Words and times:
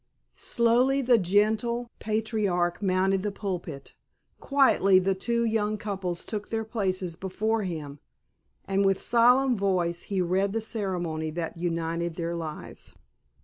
Slowly 0.33 1.03
the 1.03 1.19
gentle 1.19 1.91
patriarch 1.99 2.81
mounted 2.81 3.21
the 3.21 3.31
pulpit, 3.31 3.93
quietly 4.39 4.97
the 4.97 5.13
two 5.13 5.45
young 5.45 5.77
couples 5.77 6.25
took 6.25 6.49
their 6.49 6.63
places 6.63 7.15
before 7.15 7.61
him, 7.61 7.99
and 8.65 8.83
with 8.83 8.99
solemn 8.99 9.55
voice 9.55 10.01
he 10.01 10.19
read 10.19 10.53
the 10.53 10.59
ceremony 10.61 11.29
that 11.29 11.55
united 11.55 12.15
their 12.15 12.35
lives. 12.35 12.95